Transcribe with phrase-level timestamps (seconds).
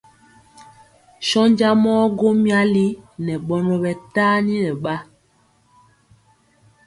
[1.27, 2.85] Sɔnja mɔ gwo myali
[3.25, 4.95] nɛ ɓɔnɔ ɓɛ tani nɛ ɓa.